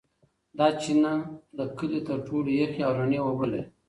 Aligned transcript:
دا 0.57 0.67
چینه 0.81 1.13
د 1.57 1.59
کلي 1.77 1.99
تر 2.07 2.17
ټولو 2.27 2.49
یخې 2.61 2.81
او 2.87 2.91
رڼې 2.99 3.19
اوبه 3.25 3.45
لري. 3.51 3.63